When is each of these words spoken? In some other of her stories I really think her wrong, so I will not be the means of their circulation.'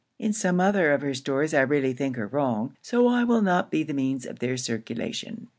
In 0.17 0.33
some 0.33 0.59
other 0.59 0.93
of 0.93 1.01
her 1.03 1.13
stories 1.13 1.53
I 1.53 1.61
really 1.61 1.93
think 1.93 2.15
her 2.15 2.25
wrong, 2.25 2.75
so 2.81 3.05
I 3.07 3.23
will 3.23 3.43
not 3.43 3.69
be 3.69 3.83
the 3.83 3.93
means 3.93 4.25
of 4.25 4.39
their 4.39 4.57
circulation.' 4.57 5.49